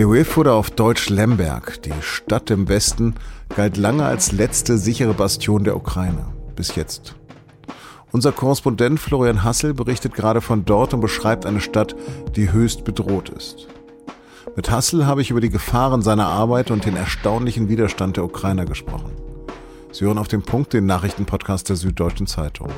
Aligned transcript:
Lviv 0.00 0.38
oder 0.38 0.54
auf 0.54 0.70
Deutsch 0.70 1.10
Lemberg, 1.10 1.82
die 1.82 1.92
Stadt 2.00 2.50
im 2.50 2.68
Westen, 2.68 3.16
galt 3.54 3.76
lange 3.76 4.06
als 4.06 4.32
letzte 4.32 4.78
sichere 4.78 5.12
Bastion 5.12 5.62
der 5.62 5.76
Ukraine. 5.76 6.24
Bis 6.56 6.74
jetzt. 6.74 7.16
Unser 8.10 8.32
Korrespondent 8.32 8.98
Florian 8.98 9.44
Hassel 9.44 9.74
berichtet 9.74 10.14
gerade 10.14 10.40
von 10.40 10.64
dort 10.64 10.94
und 10.94 11.02
beschreibt 11.02 11.44
eine 11.44 11.60
Stadt, 11.60 11.94
die 12.34 12.50
höchst 12.50 12.84
bedroht 12.84 13.28
ist. 13.28 13.68
Mit 14.56 14.70
Hassel 14.70 15.04
habe 15.04 15.20
ich 15.20 15.30
über 15.30 15.42
die 15.42 15.50
Gefahren 15.50 16.00
seiner 16.00 16.28
Arbeit 16.28 16.70
und 16.70 16.86
den 16.86 16.96
erstaunlichen 16.96 17.68
Widerstand 17.68 18.16
der 18.16 18.24
Ukrainer 18.24 18.64
gesprochen. 18.64 19.12
Sie 19.92 20.06
hören 20.06 20.16
auf 20.16 20.28
den 20.28 20.40
Punkt 20.40 20.72
den 20.72 20.86
Nachrichtenpodcast 20.86 21.68
der 21.68 21.76
Süddeutschen 21.76 22.26
Zeitung. 22.26 22.68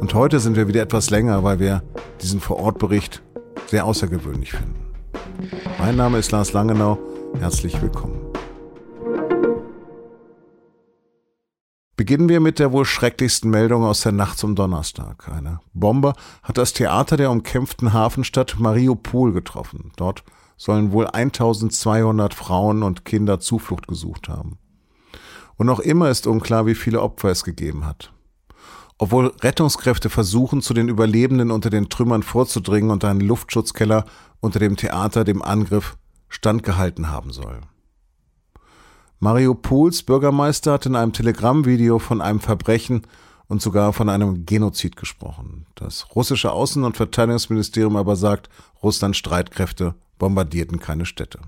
Und 0.00 0.14
heute 0.14 0.40
sind 0.40 0.56
wir 0.56 0.68
wieder 0.68 0.80
etwas 0.80 1.10
länger, 1.10 1.44
weil 1.44 1.58
wir 1.58 1.82
diesen 2.22 2.40
Vorortbericht 2.40 3.20
sehr 3.66 3.84
außergewöhnlich 3.84 4.52
finden. 4.52 4.87
Mein 5.78 5.94
Name 5.94 6.18
ist 6.18 6.32
Lars 6.32 6.52
Langenau. 6.52 6.98
Herzlich 7.38 7.80
willkommen. 7.80 8.20
Beginnen 11.96 12.28
wir 12.28 12.40
mit 12.40 12.58
der 12.58 12.72
wohl 12.72 12.84
schrecklichsten 12.84 13.50
Meldung 13.50 13.84
aus 13.84 14.00
der 14.00 14.12
Nacht 14.12 14.38
zum 14.38 14.56
Donnerstag. 14.56 15.28
Eine 15.28 15.60
Bombe 15.74 16.14
hat 16.42 16.58
das 16.58 16.72
Theater 16.72 17.16
der 17.16 17.30
umkämpften 17.30 17.92
Hafenstadt 17.92 18.58
Mariupol 18.58 19.32
getroffen. 19.32 19.92
Dort 19.96 20.24
sollen 20.56 20.90
wohl 20.90 21.06
1200 21.06 22.34
Frauen 22.34 22.82
und 22.82 23.04
Kinder 23.04 23.38
Zuflucht 23.38 23.86
gesucht 23.86 24.28
haben. 24.28 24.58
Und 25.56 25.66
noch 25.66 25.80
immer 25.80 26.10
ist 26.10 26.26
unklar, 26.26 26.66
wie 26.66 26.74
viele 26.74 27.00
Opfer 27.00 27.30
es 27.30 27.44
gegeben 27.44 27.86
hat. 27.86 28.12
Obwohl 28.98 29.32
Rettungskräfte 29.40 30.10
versuchen, 30.10 30.60
zu 30.60 30.74
den 30.74 30.88
Überlebenden 30.88 31.52
unter 31.52 31.70
den 31.70 31.88
Trümmern 31.88 32.24
vorzudringen 32.24 32.90
und 32.90 33.04
ein 33.04 33.20
Luftschutzkeller 33.20 34.04
unter 34.40 34.58
dem 34.58 34.76
Theater 34.76 35.24
dem 35.24 35.40
Angriff 35.40 35.96
standgehalten 36.28 37.08
haben 37.08 37.32
soll. 37.32 37.60
Mariupols 39.20 40.02
Bürgermeister 40.02 40.72
hat 40.72 40.86
in 40.86 40.96
einem 40.96 41.12
Telegram-Video 41.12 41.98
von 41.98 42.20
einem 42.20 42.40
Verbrechen 42.40 43.02
und 43.48 43.62
sogar 43.62 43.92
von 43.92 44.08
einem 44.08 44.46
Genozid 44.46 44.96
gesprochen. 44.96 45.66
Das 45.74 46.14
russische 46.14 46.52
Außen- 46.52 46.84
und 46.84 46.96
Verteidigungsministerium 46.96 47.96
aber 47.96 48.14
sagt, 48.14 48.48
Russlands 48.82 49.18
Streitkräfte 49.18 49.94
bombardierten 50.18 50.78
keine 50.80 51.06
Städte. 51.06 51.40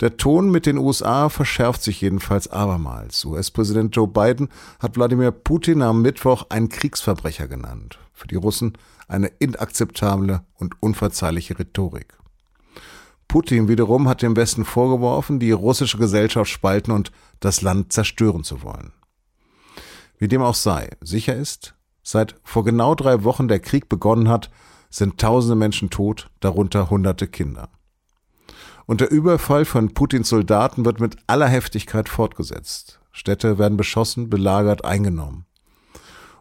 Der 0.00 0.18
Ton 0.18 0.50
mit 0.50 0.66
den 0.66 0.76
USA 0.76 1.30
verschärft 1.30 1.82
sich 1.82 2.02
jedenfalls 2.02 2.48
abermals. 2.48 3.24
US-Präsident 3.24 3.96
Joe 3.96 4.06
Biden 4.06 4.50
hat 4.78 4.96
Wladimir 4.96 5.30
Putin 5.30 5.80
am 5.80 6.02
Mittwoch 6.02 6.46
einen 6.50 6.68
Kriegsverbrecher 6.68 7.48
genannt. 7.48 7.98
Für 8.12 8.28
die 8.28 8.34
Russen 8.34 8.76
eine 9.08 9.28
inakzeptable 9.28 10.42
und 10.54 10.82
unverzeihliche 10.82 11.58
Rhetorik. 11.58 12.18
Putin 13.26 13.68
wiederum 13.68 14.06
hat 14.06 14.20
dem 14.20 14.36
Westen 14.36 14.66
vorgeworfen, 14.66 15.40
die 15.40 15.50
russische 15.50 15.96
Gesellschaft 15.96 16.50
spalten 16.50 16.92
und 16.92 17.10
das 17.40 17.62
Land 17.62 17.92
zerstören 17.92 18.44
zu 18.44 18.62
wollen. 18.62 18.92
Wie 20.18 20.28
dem 20.28 20.42
auch 20.42 20.54
sei, 20.54 20.90
sicher 21.00 21.34
ist, 21.34 21.74
seit 22.02 22.38
vor 22.44 22.64
genau 22.64 22.94
drei 22.94 23.24
Wochen 23.24 23.48
der 23.48 23.60
Krieg 23.60 23.88
begonnen 23.88 24.28
hat, 24.28 24.50
sind 24.90 25.18
tausende 25.18 25.56
Menschen 25.56 25.88
tot, 25.88 26.30
darunter 26.40 26.90
hunderte 26.90 27.26
Kinder. 27.26 27.70
Und 28.86 29.00
der 29.00 29.10
Überfall 29.10 29.64
von 29.64 29.92
Putins 29.94 30.28
Soldaten 30.28 30.84
wird 30.84 31.00
mit 31.00 31.16
aller 31.26 31.48
Heftigkeit 31.48 32.08
fortgesetzt. 32.08 33.00
Städte 33.10 33.58
werden 33.58 33.76
beschossen, 33.76 34.30
belagert, 34.30 34.84
eingenommen. 34.84 35.44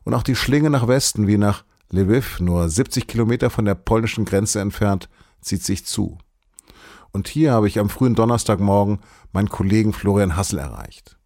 Und 0.04 0.14
auch 0.14 0.24
die 0.24 0.36
Schlinge 0.36 0.70
nach 0.70 0.88
Westen, 0.88 1.28
wie 1.28 1.38
nach 1.38 1.64
Lviv, 1.90 2.40
nur 2.40 2.70
70 2.70 3.08
Kilometer 3.08 3.50
von 3.50 3.66
der 3.66 3.76
polnischen 3.76 4.26
Grenze 4.26 4.60
entfernt, 4.60 5.10
zieht 5.42 5.64
sich 5.64 5.86
zu. 5.86 6.18
Und 7.12 7.28
hier 7.28 7.54
habe 7.54 7.68
ich 7.68 7.80
am 7.80 7.90
frühen 7.90 8.14
Donnerstagmorgen 8.14 9.00
meinen 9.32 9.50
Kollegen 9.50 9.94
Florian 9.94 10.36
Hassel 10.36 10.60
erreicht. 10.60 11.18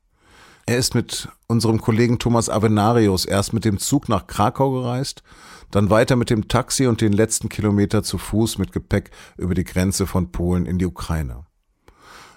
Er 0.65 0.77
ist 0.77 0.93
mit 0.93 1.29
unserem 1.47 1.81
Kollegen 1.81 2.19
Thomas 2.19 2.47
Avenarius 2.47 3.25
erst 3.25 3.53
mit 3.53 3.65
dem 3.65 3.79
Zug 3.79 4.07
nach 4.07 4.27
Krakau 4.27 4.71
gereist 4.71 5.23
dann 5.71 5.89
weiter 5.89 6.15
mit 6.15 6.29
dem 6.29 6.47
Taxi 6.47 6.87
und 6.87 7.01
den 7.01 7.13
letzten 7.13 7.49
Kilometer 7.49 8.03
zu 8.03 8.17
Fuß 8.17 8.57
mit 8.57 8.71
Gepäck 8.71 9.11
über 9.37 9.53
die 9.53 9.63
Grenze 9.63 10.07
von 10.07 10.31
Polen 10.31 10.65
in 10.65 10.77
die 10.79 10.85
Ukraine. 10.85 11.45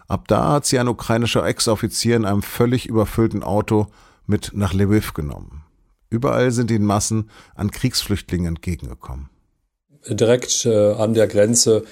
Ab 0.09 0.29
da 0.29 0.53
hat 0.53 0.67
sie 0.67 0.79
ein 0.79 0.89
ukrainischer 0.89 1.47
Ex-Offizier 1.47 2.17
in 2.17 2.25
einem 2.25 2.43
völlig 2.43 2.87
überfüllten 2.87 3.43
Auto 3.43 3.87
mit 4.27 4.53
nach 4.55 4.75
Lviv 4.75 5.15
genommen. 5.15 5.65
Überall 6.11 6.51
sind 6.51 6.71
ihnen 6.71 6.85
Massen 6.85 7.31
an 7.55 7.71
Kriegsflüchtlingen 7.71 8.57
entgegengekommen. 8.57 9.31
Direkt 10.07 10.67
äh, 10.67 10.93
an 10.93 11.15
der 11.15 11.29
Grenze 11.29 11.85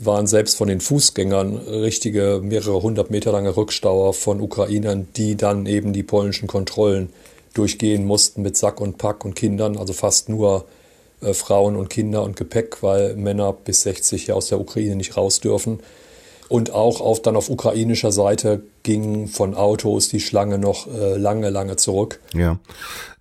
waren 0.00 0.26
selbst 0.26 0.56
von 0.56 0.66
den 0.66 0.80
Fußgängern 0.80 1.56
richtige 1.58 2.40
mehrere 2.42 2.82
hundert 2.82 3.10
Meter 3.10 3.32
lange 3.32 3.56
Rückstauer 3.56 4.14
von 4.14 4.40
Ukrainern, 4.40 5.08
die 5.14 5.36
dann 5.36 5.66
eben 5.66 5.92
die 5.92 6.02
polnischen 6.02 6.48
Kontrollen 6.48 7.10
durchgehen 7.54 8.06
mussten 8.06 8.42
mit 8.42 8.56
Sack 8.56 8.80
und 8.80 8.98
Pack 8.98 9.24
und 9.24 9.34
Kindern, 9.34 9.76
also 9.76 9.92
fast 9.92 10.28
nur 10.28 10.64
äh, 11.20 11.34
Frauen 11.34 11.76
und 11.76 11.90
Kinder 11.90 12.22
und 12.22 12.36
Gepäck, 12.36 12.82
weil 12.82 13.16
Männer 13.16 13.52
bis 13.52 13.82
60 13.82 14.28
ja 14.28 14.34
aus 14.34 14.48
der 14.48 14.60
Ukraine 14.60 14.96
nicht 14.96 15.16
raus 15.16 15.40
dürfen. 15.40 15.80
Und 16.48 16.72
auch 16.72 17.00
auf, 17.00 17.22
dann 17.22 17.36
auf 17.36 17.48
ukrainischer 17.48 18.10
Seite 18.10 18.62
ging 18.82 19.28
von 19.28 19.54
Autos 19.54 20.08
die 20.08 20.18
Schlange 20.18 20.58
noch 20.58 20.88
äh, 20.88 21.16
lange, 21.16 21.48
lange 21.50 21.76
zurück. 21.76 22.20
Ja. 22.34 22.58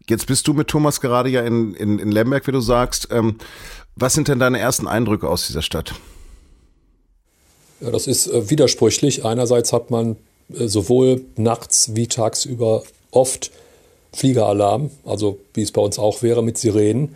Jetzt 0.09 0.25
bist 0.25 0.47
du 0.47 0.53
mit 0.53 0.67
Thomas 0.67 1.01
gerade 1.01 1.29
ja 1.29 1.41
in, 1.41 1.75
in, 1.75 1.99
in 1.99 2.11
Lemberg, 2.11 2.47
wie 2.47 2.51
du 2.51 2.61
sagst. 2.61 3.09
Ähm, 3.11 3.35
was 3.95 4.13
sind 4.13 4.27
denn 4.27 4.39
deine 4.39 4.59
ersten 4.59 4.87
Eindrücke 4.87 5.29
aus 5.29 5.45
dieser 5.45 5.61
Stadt? 5.61 5.93
Ja, 7.81 7.91
das 7.91 8.07
ist 8.07 8.27
äh, 8.27 8.49
widersprüchlich. 8.49 9.25
Einerseits 9.25 9.73
hat 9.73 9.91
man 9.91 10.15
äh, 10.53 10.67
sowohl 10.67 11.21
nachts 11.35 11.95
wie 11.95 12.07
tagsüber 12.07 12.83
oft 13.11 13.51
Fliegeralarm, 14.13 14.89
also 15.05 15.39
wie 15.53 15.61
es 15.61 15.71
bei 15.71 15.81
uns 15.81 15.99
auch 15.99 16.23
wäre 16.23 16.43
mit 16.43 16.57
Sirenen. 16.57 17.15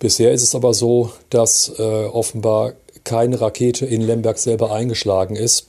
Bisher 0.00 0.32
ist 0.32 0.42
es 0.42 0.54
aber 0.54 0.72
so, 0.72 1.10
dass 1.28 1.72
äh, 1.78 2.06
offenbar 2.06 2.72
keine 3.04 3.40
Rakete 3.40 3.84
in 3.84 4.00
Lemberg 4.00 4.38
selber 4.38 4.72
eingeschlagen 4.72 5.36
ist, 5.36 5.68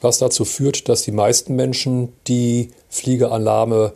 was 0.00 0.18
dazu 0.18 0.44
führt, 0.44 0.88
dass 0.88 1.02
die 1.02 1.10
meisten 1.10 1.56
Menschen 1.56 2.12
die 2.28 2.70
Fliegeralarme 2.88 3.92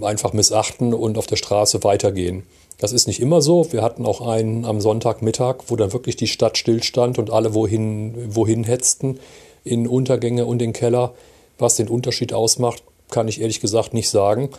einfach 0.00 0.34
missachten 0.34 0.92
und 0.92 1.16
auf 1.16 1.26
der 1.26 1.36
Straße 1.36 1.82
weitergehen. 1.84 2.44
Das 2.78 2.92
ist 2.92 3.06
nicht 3.06 3.20
immer 3.20 3.40
so. 3.40 3.72
Wir 3.72 3.82
hatten 3.82 4.04
auch 4.04 4.20
einen 4.20 4.66
am 4.66 4.80
Sonntagmittag, 4.80 5.56
wo 5.68 5.76
dann 5.76 5.92
wirklich 5.92 6.16
die 6.16 6.28
Stadt 6.28 6.58
stillstand 6.58 7.18
und 7.18 7.30
alle 7.30 7.54
wohin, 7.54 8.14
wohin 8.36 8.62
hetzten, 8.62 9.18
in 9.64 9.88
Untergänge 9.88 10.44
und 10.44 10.60
in 10.60 10.74
Keller. 10.74 11.14
Was 11.58 11.76
den 11.76 11.88
Unterschied 11.88 12.34
ausmacht, 12.34 12.82
kann 13.10 13.26
ich 13.26 13.40
ehrlich 13.40 13.60
gesagt 13.60 13.94
nicht 13.94 14.10
sagen. 14.10 14.50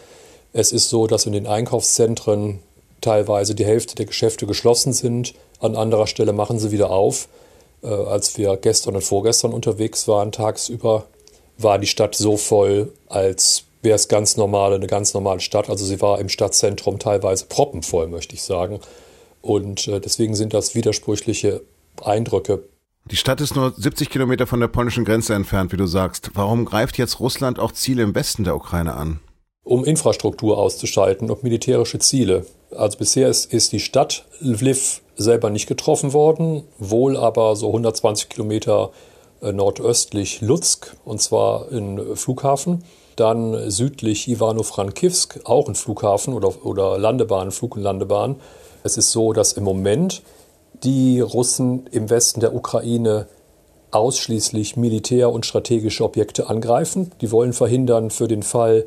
Es 0.54 0.72
ist 0.72 0.90
so, 0.90 1.06
dass 1.06 1.28
in 1.28 1.34
den 1.34 1.46
Einkaufszentren 1.46 2.60
teilweise 3.02 3.56
die 3.56 3.66
Hälfte 3.66 3.96
der 3.96 4.06
Geschäfte 4.06 4.46
geschlossen 4.46 4.94
sind. 4.94 5.34
An 5.60 5.76
anderer 5.76 6.08
Stelle 6.08 6.34
machen 6.34 6.60
sie 6.60 6.72
wieder 6.72 6.92
auf. 6.92 7.28
Äh, 7.82 7.88
als 7.88 8.38
wir 8.38 8.58
gestern 8.58 8.96
und 8.96 9.04
vorgestern 9.04 9.54
unterwegs 9.54 10.08
waren, 10.08 10.32
tagsüber, 10.32 11.06
war 11.58 11.80
die 11.80 11.88
Stadt 11.88 12.16
so 12.16 12.38
voll, 12.38 12.92
als 13.08 13.64
wäre 13.82 13.96
es 13.96 14.08
ganz 14.08 14.38
normal, 14.38 14.74
eine 14.74 14.88
ganz 14.88 15.14
normale 15.14 15.40
Stadt. 15.40 15.70
Also 15.70 15.86
sie 15.86 16.02
war 16.02 16.20
im 16.20 16.30
Stadtzentrum 16.30 17.00
teilweise 17.00 17.46
proppenvoll, 17.46 18.08
möchte 18.08 18.36
ich 18.36 18.44
sagen. 18.44 18.80
Und 19.42 19.88
äh, 19.88 20.00
deswegen 20.00 20.36
sind 20.36 20.54
das 20.54 20.76
widersprüchliche 20.76 21.62
Eindrücke. 22.04 22.64
Die 23.06 23.16
Stadt 23.16 23.42
ist 23.42 23.56
nur 23.56 23.74
70 23.76 24.10
Kilometer 24.10 24.46
von 24.46 24.60
der 24.60 24.68
polnischen 24.68 25.06
Grenze 25.06 25.34
entfernt, 25.34 25.72
wie 25.72 25.78
du 25.78 25.88
sagst. 25.88 26.32
Warum 26.34 26.66
greift 26.66 26.98
jetzt 26.98 27.20
Russland 27.20 27.58
auch 27.58 27.72
Ziele 27.72 28.04
im 28.04 28.14
Westen 28.14 28.44
der 28.44 28.56
Ukraine 28.56 28.94
an? 28.94 29.20
Um 29.64 29.86
Infrastruktur 29.86 30.58
auszuschalten 30.58 31.32
und 31.32 31.44
militärische 31.44 32.00
Ziele. 32.00 32.46
Also 32.76 32.98
bisher 32.98 33.30
ist, 33.30 33.52
ist 33.52 33.72
die 33.72 33.80
Stadt 33.80 34.26
Lviv 34.40 35.02
selber 35.16 35.50
nicht 35.50 35.68
getroffen 35.68 36.14
worden, 36.14 36.64
wohl 36.78 37.18
aber 37.18 37.56
so 37.56 37.68
120 37.68 38.30
Kilometer 38.30 38.92
äh, 39.42 39.52
nordöstlich 39.52 40.42
Lutsk, 40.42 40.96
und 41.06 41.22
zwar 41.22 41.72
in 41.72 42.16
Flughafen. 42.16 42.84
Dann 43.16 43.70
südlich 43.70 44.30
Ivano-Frankivsk, 44.30 45.42
auch 45.44 45.68
ein 45.68 45.76
Flughafen 45.76 46.34
oder, 46.34 46.66
oder 46.66 46.98
Landebahn, 46.98 47.52
Flug- 47.52 47.76
und 47.76 47.82
Landebahn. 47.82 48.38
Es 48.84 48.98
ist 48.98 49.12
so, 49.12 49.34
dass 49.34 49.54
im 49.54 49.66
Moment 49.66 50.22
die 50.84 51.20
Russen 51.20 51.88
im 51.92 52.10
Westen 52.10 52.40
der 52.40 52.56
Ukraine 52.56 53.28
ausschließlich 53.92 54.78
militär- 54.78 55.32
und 55.32 55.46
strategische 55.46 56.04
Objekte 56.04 56.48
angreifen. 56.50 57.12
Die 57.20 57.32
wollen 57.32 57.54
verhindern 57.54 58.10
für 58.12 58.28
den 58.28 58.44
Fall, 58.44 58.86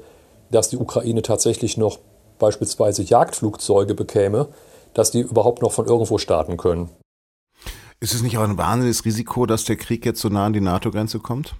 dass 0.50 0.70
die 0.70 0.78
Ukraine 0.78 1.22
tatsächlich 1.22 1.76
noch 1.76 1.98
beispielsweise 2.42 3.02
Jagdflugzeuge 3.02 3.94
bekäme, 3.94 4.48
dass 4.94 5.12
die 5.12 5.20
überhaupt 5.20 5.62
noch 5.62 5.70
von 5.72 5.86
irgendwo 5.86 6.18
starten 6.18 6.56
können. 6.56 6.90
Ist 8.00 8.14
es 8.14 8.22
nicht 8.22 8.36
auch 8.36 8.42
ein 8.42 8.58
wahnsinniges 8.58 9.04
Risiko, 9.04 9.46
dass 9.46 9.64
der 9.64 9.76
Krieg 9.76 10.04
jetzt 10.04 10.20
so 10.20 10.28
nah 10.28 10.46
an 10.46 10.52
die 10.52 10.60
NATO-Grenze 10.60 11.20
kommt? 11.20 11.54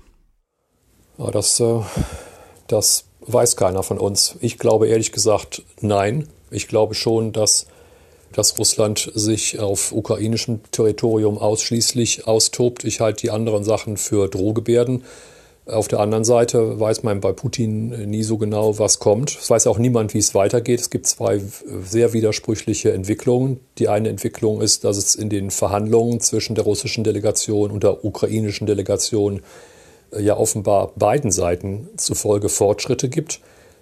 Ja, 1.19 1.31
das, 1.31 1.61
äh, 1.61 1.81
das 2.67 3.05
weiß 3.21 3.57
keiner 3.57 3.85
von 3.85 3.99
uns. 3.99 4.37
Ich 4.41 4.59
glaube 4.59 4.89
ehrlich 4.89 5.13
gesagt 5.13 5.63
nein. 5.81 6.27
Ich 6.51 6.67
glaube 6.67 6.95
schon, 6.95 7.33
dass 7.33 7.67
dass 8.33 8.59
Russland 8.59 9.11
sich 9.15 9.61
auf 9.61 9.93
ukrainischem 9.93 10.61
Territorium 10.71 11.37
ausschließlich 11.37 12.27
austobt. 12.27 12.83
Ich 12.85 13.01
halte 13.01 13.21
die 13.21 13.31
anderen 13.31 13.63
Sachen 13.63 13.99
für 13.99 14.29
Drohgebärden. 14.29 15.05
Auf 15.73 15.89
der 15.89 16.01
anderen 16.01 16.25
Seite 16.25 16.79
weiß 16.79 17.03
man 17.03 17.21
bei 17.21 17.33
Putin 17.33 18.11
nie 18.11 18.23
so 18.23 18.37
genau, 18.37 18.79
was 18.79 18.99
kommt. 18.99 19.31
Es 19.31 19.49
weiß 19.49 19.67
auch 19.67 19.79
niemand, 19.79 20.13
wie 20.13 20.19
es 20.19 20.35
weitergeht. 20.35 20.81
Es 20.81 20.91
gibt 20.91 21.07
zwei 21.07 21.41
sehr 21.83 22.13
widersprüchliche 22.13 22.93
Entwicklungen. 22.93 23.61
Die 23.79 23.89
eine 23.89 24.11
Entwicklung 24.11 24.61
ist, 24.61 24.85
dass 24.85 24.99
es 24.99 25.15
in 25.15 25.31
den 25.31 25.51
Verhandlungen 25.51 26.21
zwischen 26.21 26.55
der 26.55 26.65
russischen 26.65 27.05
Delegation 27.05 27.71
und 27.71 27.83
der 27.83 28.05
ukrainischen 28.05 28.67
Delegation 28.67 29.41
äh, 30.13 30.21
ja 30.21 30.37
offenbar 30.37 30.93
beiden 30.97 31.31
Seiten 31.31 31.89
zufolge 31.97 32.51
Fortschritte 32.51 33.09
gibt. 33.09 33.41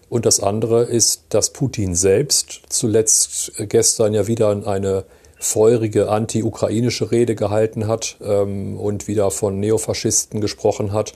Und 0.08 0.26
das 0.26 0.40
andere 0.40 0.84
ist, 0.84 1.24
dass 1.30 1.50
Putin 1.50 1.94
selbst 1.94 2.62
zuletzt 2.68 3.52
gestern 3.58 4.14
ja 4.14 4.26
wieder 4.26 4.66
eine 4.66 5.04
feurige 5.38 6.08
anti-ukrainische 6.08 7.10
Rede 7.10 7.34
gehalten 7.34 7.88
hat 7.88 8.16
ähm, 8.22 8.78
und 8.78 9.08
wieder 9.08 9.30
von 9.30 9.58
Neofaschisten 9.58 10.40
gesprochen 10.40 10.92
hat 10.92 11.14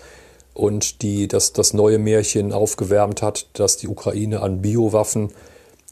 und 0.54 1.02
die 1.02 1.28
das, 1.28 1.52
das 1.52 1.74
neue 1.74 1.98
Märchen 1.98 2.52
aufgewärmt 2.52 3.22
hat, 3.22 3.48
dass 3.54 3.76
die 3.76 3.88
Ukraine 3.88 4.40
an 4.40 4.62
Biowaffen 4.62 5.32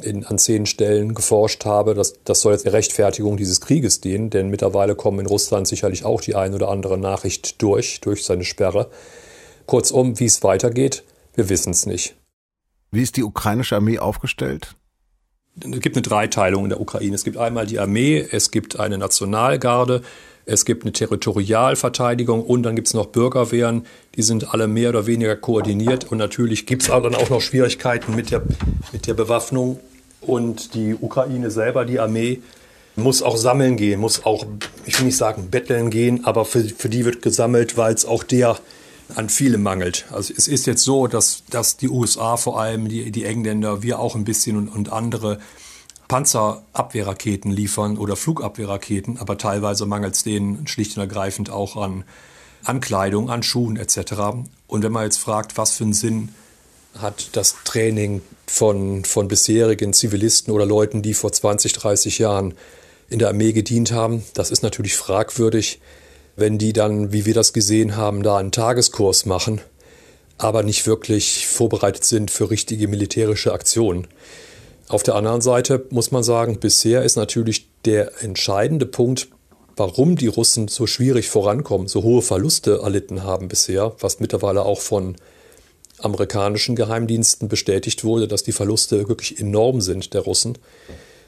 in, 0.01 0.25
an 0.25 0.39
zehn 0.39 0.67
Stellen 0.67 1.15
geforscht 1.15 1.65
habe. 1.65 1.95
Das, 1.95 2.15
das 2.25 2.41
soll 2.41 2.53
jetzt 2.53 2.65
der 2.65 2.73
Rechtfertigung 2.73 3.37
dieses 3.37 3.61
Krieges 3.61 4.01
dienen, 4.01 4.31
denn 4.31 4.49
mittlerweile 4.49 4.95
kommen 4.95 5.21
in 5.21 5.27
Russland 5.27 5.69
sicherlich 5.69 6.05
auch 6.05 6.21
die 6.21 6.35
ein 6.35 6.55
oder 6.55 6.69
andere 6.69 6.97
Nachricht 6.97 7.61
durch, 7.61 8.01
durch 8.01 8.25
seine 8.25 8.45
Sperre. 8.45 8.89
Kurzum, 9.67 10.19
wie 10.19 10.27
es 10.27 10.43
weitergeht, 10.43 11.05
wir 11.35 11.49
wissen 11.49 11.71
es 11.71 11.87
nicht. 11.87 12.17
Wie 12.91 13.03
ist 13.03 13.17
die 13.17 13.25
ukrainische 13.25 13.77
Armee 13.77 13.99
aufgestellt? 13.99 14.75
Es 15.61 15.81
gibt 15.81 15.97
eine 15.97 16.03
Dreiteilung 16.03 16.65
in 16.65 16.71
der 16.71 16.81
Ukraine. 16.81 17.15
Es 17.15 17.25
gibt 17.25 17.37
einmal 17.37 17.67
die 17.67 17.79
Armee, 17.79 18.27
es 18.31 18.51
gibt 18.51 18.81
eine 18.81 18.97
Nationalgarde, 18.99 20.03
es 20.45 20.65
gibt 20.65 20.85
eine 20.85 20.93
Territorialverteidigung 20.93 22.43
und 22.43 22.63
dann 22.63 22.75
gibt 22.75 22.89
es 22.89 22.95
noch 22.95 23.07
Bürgerwehren. 23.07 23.87
Die 24.17 24.23
sind 24.23 24.53
alle 24.53 24.67
mehr 24.67 24.89
oder 24.89 25.07
weniger 25.07 25.37
koordiniert. 25.37 26.11
Und 26.11 26.19
natürlich 26.19 26.67
gibt 26.67 26.83
es 26.83 26.89
dann 26.89 27.15
auch 27.15 27.31
noch 27.31 27.41
Schwierigkeiten 27.41 28.17
mit 28.17 28.31
der, 28.31 28.43
mit 28.93 29.07
der 29.07 29.15
Bewaffnung. 29.15 29.79
Und 30.21 30.75
die 30.75 30.97
Ukraine 30.99 31.51
selber, 31.51 31.85
die 31.85 32.01
Armee, 32.01 32.41
muss 32.97 33.23
auch 33.23 33.37
sammeln 33.37 33.77
gehen, 33.77 34.01
muss 34.01 34.25
auch, 34.25 34.45
ich 34.85 34.99
will 34.99 35.07
nicht 35.07 35.17
sagen 35.17 35.49
betteln 35.51 35.91
gehen, 35.91 36.25
aber 36.25 36.45
für, 36.45 36.63
für 36.63 36.89
die 36.89 37.05
wird 37.05 37.23
gesammelt, 37.23 37.77
weil 37.77 37.95
es 37.95 38.05
auch 38.05 38.23
der 38.23 38.59
an 39.17 39.29
vielem 39.29 39.63
mangelt. 39.63 40.07
Also 40.11 40.33
es 40.37 40.49
ist 40.49 40.67
jetzt 40.67 40.83
so, 40.83 41.07
dass, 41.07 41.45
dass 41.51 41.77
die 41.77 41.89
USA 41.89 42.37
vor 42.37 42.61
allem, 42.61 42.89
die, 42.89 43.11
die 43.11 43.25
Engländer, 43.25 43.83
wir 43.83 43.99
auch 43.99 44.15
ein 44.15 44.25
bisschen 44.25 44.57
und, 44.57 44.69
und 44.69 44.93
andere 44.93 45.39
Panzerabwehrraketen 46.09 47.51
liefern 47.51 47.97
oder 47.97 48.17
Flugabwehrraketen, 48.17 49.19
aber 49.19 49.39
teilweise 49.39 49.87
mangelt 49.87 50.15
es 50.15 50.23
denen 50.23 50.67
schlicht 50.67 50.97
und 50.97 51.01
ergreifend 51.01 51.51
auch 51.51 51.77
an, 51.77 52.05
an 52.65 52.81
Kleidung, 52.81 53.31
an 53.31 53.43
Schuhen 53.43 53.77
etc. 53.77 54.13
Und 54.67 54.83
wenn 54.83 54.93
man 54.93 55.05
jetzt 55.05 55.19
fragt, 55.19 55.57
was 55.57 55.73
für 55.73 55.85
einen 55.85 55.95
Sinn 55.95 56.29
hat 56.99 57.31
das 57.33 57.57
Training 57.65 58.21
von, 58.47 59.05
von 59.05 59.29
bisherigen 59.29 59.95
Zivilisten 59.95 60.53
oder 60.53 60.67
Leuten, 60.67 61.01
die 61.01 61.15
vor 61.15 61.33
20, 61.33 61.73
30 61.73 62.19
Jahren 62.19 62.55
in 63.09 63.19
der 63.19 63.29
Armee 63.29 63.53
gedient 63.53 63.93
haben, 63.93 64.23
das 64.35 64.51
ist 64.51 64.63
natürlich 64.63 64.97
fragwürdig, 64.97 65.81
wenn 66.43 66.59
die 66.59 66.73
dann, 66.73 67.13
wie 67.13 67.25
wir 67.25 67.35
das 67.35 67.53
gesehen 67.53 67.97
haben, 67.97 68.25
da 68.25 68.37
einen 68.37 68.51
Tageskurs 68.51 69.27
machen, 69.27 69.61
aber 70.39 70.65
nicht 70.65 70.89
wirklich 70.89 71.47
vorbereitet 71.47 72.05
sind 72.05 72.33
für 72.33 72.51
richtige 72.51 72.89
militärische 72.89 73.53
Aktionen. 73.53 74.09
Auf 74.89 75.05
der 75.05 75.15
anderen 75.15 75.41
Seite 75.41 75.87
muss 75.91 76.11
man 76.11 76.25
sagen, 76.25 76.59
bisher 76.59 77.05
ist 77.05 77.15
natürlich 77.15 77.69
der 77.85 78.25
entscheidende 78.25 78.87
Punkt, 78.87 79.29
warum 79.77 80.17
die 80.17 80.27
Russen 80.27 80.67
so 80.67 80.89
schwierig 80.89 81.29
vorankommen, 81.29 81.87
so 81.87 82.03
hohe 82.03 82.23
Verluste 82.23 82.81
erlitten 82.83 83.23
haben 83.23 83.47
bisher, 83.47 83.95
was 84.01 84.19
mittlerweile 84.19 84.65
auch 84.65 84.81
von 84.81 85.15
amerikanischen 86.01 86.75
Geheimdiensten 86.75 87.47
bestätigt 87.47 88.03
wurde, 88.03 88.27
dass 88.27 88.43
die 88.43 88.51
Verluste 88.51 89.09
wirklich 89.09 89.39
enorm 89.39 89.81
sind 89.81 90.13
der 90.13 90.23
Russen. 90.23 90.59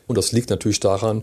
Und 0.08 0.19
das 0.19 0.32
liegt 0.32 0.50
natürlich 0.50 0.81
daran, 0.81 1.22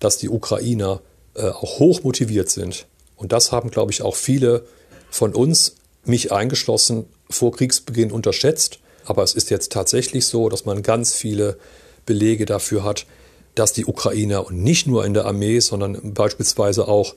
dass 0.00 0.16
die 0.16 0.30
Ukrainer 0.30 1.02
äh, 1.34 1.50
auch 1.50 1.80
hoch 1.80 2.02
motiviert 2.02 2.48
sind. 2.48 2.86
Und 3.16 3.32
das 3.32 3.52
haben, 3.52 3.70
glaube 3.70 3.92
ich, 3.92 4.02
auch 4.02 4.16
viele 4.16 4.66
von 5.10 5.34
uns, 5.34 5.76
mich 6.04 6.32
eingeschlossen, 6.32 7.06
vor 7.28 7.52
Kriegsbeginn 7.52 8.12
unterschätzt. 8.12 8.78
Aber 9.04 9.22
es 9.22 9.34
ist 9.34 9.50
jetzt 9.50 9.72
tatsächlich 9.72 10.26
so, 10.26 10.48
dass 10.48 10.64
man 10.64 10.82
ganz 10.82 11.14
viele 11.14 11.58
Belege 12.04 12.44
dafür 12.44 12.84
hat, 12.84 13.06
dass 13.54 13.72
die 13.72 13.86
Ukrainer 13.86 14.46
und 14.46 14.62
nicht 14.62 14.86
nur 14.86 15.04
in 15.04 15.14
der 15.14 15.24
Armee, 15.24 15.60
sondern 15.60 16.14
beispielsweise 16.14 16.86
auch 16.88 17.14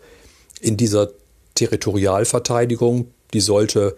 in 0.61 0.77
dieser 0.77 1.11
Territorialverteidigung, 1.55 3.11
die 3.33 3.41
sollte, 3.41 3.95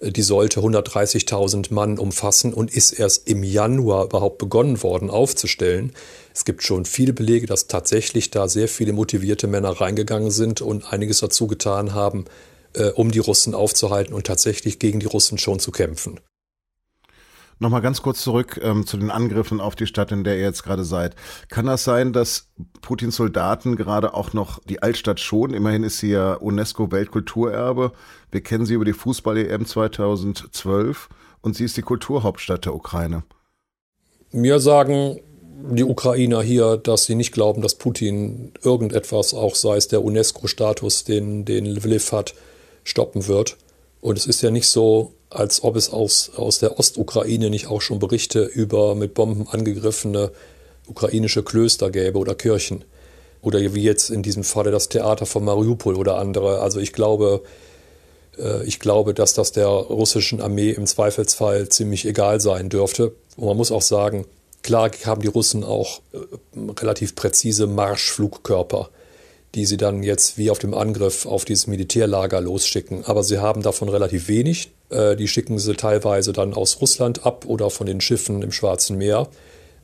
die 0.00 0.22
sollte 0.22 0.60
130.000 0.60 1.72
Mann 1.72 1.98
umfassen 1.98 2.54
und 2.54 2.74
ist 2.74 2.92
erst 2.92 3.28
im 3.28 3.42
Januar 3.42 4.04
überhaupt 4.04 4.38
begonnen 4.38 4.82
worden 4.82 5.10
aufzustellen. 5.10 5.92
Es 6.34 6.44
gibt 6.44 6.62
schon 6.62 6.84
viele 6.84 7.12
Belege, 7.12 7.46
dass 7.46 7.66
tatsächlich 7.66 8.30
da 8.30 8.48
sehr 8.48 8.68
viele 8.68 8.92
motivierte 8.92 9.48
Männer 9.48 9.80
reingegangen 9.80 10.30
sind 10.30 10.60
und 10.60 10.92
einiges 10.92 11.18
dazu 11.18 11.46
getan 11.48 11.94
haben, 11.94 12.26
äh, 12.74 12.90
um 12.90 13.10
die 13.10 13.18
Russen 13.18 13.54
aufzuhalten 13.54 14.14
und 14.14 14.26
tatsächlich 14.26 14.78
gegen 14.78 15.00
die 15.00 15.06
Russen 15.06 15.38
schon 15.38 15.58
zu 15.58 15.72
kämpfen. 15.72 16.20
Nochmal 17.60 17.82
ganz 17.82 18.02
kurz 18.02 18.22
zurück 18.22 18.60
ähm, 18.62 18.86
zu 18.86 18.96
den 18.96 19.10
Angriffen 19.10 19.60
auf 19.60 19.74
die 19.74 19.86
Stadt, 19.86 20.12
in 20.12 20.22
der 20.22 20.36
ihr 20.36 20.44
jetzt 20.44 20.62
gerade 20.62 20.84
seid. 20.84 21.16
Kann 21.48 21.66
das 21.66 21.82
sein, 21.82 22.12
dass 22.12 22.48
Putins 22.82 23.16
Soldaten 23.16 23.74
gerade 23.74 24.14
auch 24.14 24.32
noch 24.32 24.60
die 24.64 24.80
Altstadt 24.80 25.18
schonen? 25.18 25.54
Immerhin 25.54 25.82
ist 25.82 25.98
sie 25.98 26.10
ja 26.10 26.34
UNESCO-Weltkulturerbe. 26.34 27.92
Wir 28.30 28.40
kennen 28.42 28.64
sie 28.64 28.74
über 28.74 28.84
die 28.84 28.92
Fußball-EM 28.92 29.66
2012 29.66 31.08
und 31.40 31.56
sie 31.56 31.64
ist 31.64 31.76
die 31.76 31.82
Kulturhauptstadt 31.82 32.64
der 32.64 32.74
Ukraine. 32.74 33.24
Mir 34.30 34.60
sagen 34.60 35.18
die 35.70 35.84
Ukrainer 35.84 36.40
hier, 36.42 36.76
dass 36.76 37.06
sie 37.06 37.16
nicht 37.16 37.32
glauben, 37.32 37.62
dass 37.62 37.74
Putin 37.74 38.52
irgendetwas, 38.62 39.34
auch 39.34 39.56
sei 39.56 39.76
es 39.76 39.88
der 39.88 40.04
UNESCO-Status, 40.04 41.04
den, 41.04 41.44
den 41.44 41.66
Lviv 41.66 42.12
hat, 42.12 42.34
stoppen 42.84 43.26
wird. 43.26 43.56
Und 44.00 44.16
es 44.16 44.26
ist 44.26 44.42
ja 44.42 44.52
nicht 44.52 44.68
so, 44.68 45.14
als 45.30 45.62
ob 45.62 45.76
es 45.76 45.90
aus, 45.90 46.32
aus 46.36 46.58
der 46.58 46.78
Ostukraine 46.78 47.50
nicht 47.50 47.66
auch 47.66 47.80
schon 47.80 47.98
Berichte 47.98 48.44
über 48.44 48.94
mit 48.94 49.14
Bomben 49.14 49.46
angegriffene 49.48 50.30
ukrainische 50.86 51.42
Klöster 51.42 51.90
gäbe 51.90 52.18
oder 52.18 52.34
Kirchen. 52.34 52.84
Oder 53.42 53.60
wie 53.74 53.82
jetzt 53.82 54.10
in 54.10 54.22
diesem 54.22 54.42
Falle 54.42 54.70
das 54.70 54.88
Theater 54.88 55.26
von 55.26 55.44
Mariupol 55.44 55.94
oder 55.94 56.18
andere. 56.18 56.60
Also 56.60 56.80
ich 56.80 56.92
glaube, 56.92 57.42
äh, 58.38 58.64
ich 58.64 58.80
glaube, 58.80 59.14
dass 59.14 59.34
das 59.34 59.52
der 59.52 59.68
russischen 59.68 60.40
Armee 60.40 60.70
im 60.70 60.86
Zweifelsfall 60.86 61.68
ziemlich 61.68 62.04
egal 62.06 62.40
sein 62.40 62.68
dürfte. 62.68 63.12
Und 63.36 63.46
man 63.46 63.56
muss 63.56 63.70
auch 63.70 63.82
sagen, 63.82 64.26
klar 64.62 64.90
haben 65.04 65.22
die 65.22 65.28
Russen 65.28 65.62
auch 65.62 66.00
äh, 66.12 66.18
relativ 66.80 67.14
präzise 67.14 67.66
Marschflugkörper 67.66 68.90
die 69.54 69.64
sie 69.64 69.76
dann 69.76 70.02
jetzt 70.02 70.36
wie 70.36 70.50
auf 70.50 70.58
dem 70.58 70.74
Angriff 70.74 71.26
auf 71.26 71.44
dieses 71.44 71.66
Militärlager 71.66 72.40
losschicken. 72.40 73.04
Aber 73.06 73.22
sie 73.22 73.38
haben 73.38 73.62
davon 73.62 73.88
relativ 73.88 74.28
wenig. 74.28 74.70
Äh, 74.90 75.16
die 75.16 75.28
schicken 75.28 75.58
sie 75.58 75.74
teilweise 75.74 76.32
dann 76.32 76.54
aus 76.54 76.80
Russland 76.80 77.24
ab 77.24 77.46
oder 77.46 77.70
von 77.70 77.86
den 77.86 78.00
Schiffen 78.00 78.42
im 78.42 78.52
Schwarzen 78.52 78.98
Meer. 78.98 79.28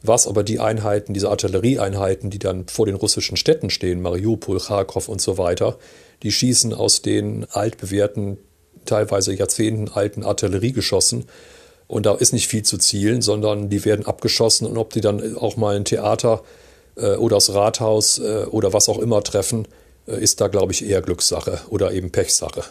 Was 0.02 0.26
aber 0.26 0.42
die 0.42 0.60
Einheiten, 0.60 1.14
diese 1.14 1.30
Artillerieeinheiten, 1.30 2.28
die 2.28 2.38
dann 2.38 2.68
vor 2.68 2.84
den 2.84 2.94
russischen 2.94 3.38
Städten 3.38 3.70
stehen, 3.70 4.02
Mariupol, 4.02 4.60
Kharkov 4.60 5.08
und 5.08 5.22
so 5.22 5.38
weiter, 5.38 5.78
die 6.22 6.30
schießen 6.30 6.74
aus 6.74 7.00
den 7.00 7.46
altbewährten, 7.50 8.36
teilweise 8.84 9.32
jahrzehntealten 9.32 10.22
Artilleriegeschossen. 10.22 11.24
Und 11.86 12.04
da 12.04 12.14
ist 12.14 12.34
nicht 12.34 12.48
viel 12.48 12.62
zu 12.62 12.76
zielen, 12.76 13.22
sondern 13.22 13.70
die 13.70 13.84
werden 13.86 14.04
abgeschossen 14.04 14.66
und 14.66 14.76
ob 14.76 14.92
die 14.92 15.00
dann 15.00 15.36
auch 15.38 15.56
mal 15.56 15.76
ein 15.76 15.86
Theater 15.86 16.42
äh, 16.42 16.63
oder 17.16 17.36
das 17.36 17.52
Rathaus 17.54 18.18
äh, 18.18 18.46
oder 18.50 18.72
was 18.72 18.88
auch 18.88 18.98
immer 18.98 19.22
treffen, 19.22 19.66
äh, 20.06 20.22
ist 20.22 20.40
da, 20.40 20.48
glaube 20.48 20.72
ich, 20.72 20.84
eher 20.84 21.02
Glückssache 21.02 21.60
oder 21.68 21.92
eben 21.92 22.10
Pechsache. 22.10 22.64